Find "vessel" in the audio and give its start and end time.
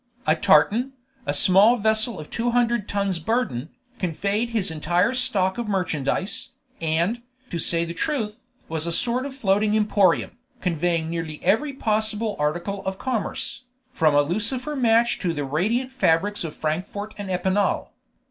1.77-2.19